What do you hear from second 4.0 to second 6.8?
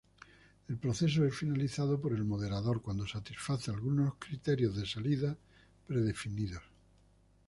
criterios de salida predefinidos.